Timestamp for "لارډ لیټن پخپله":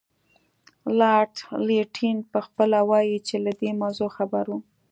0.99-2.79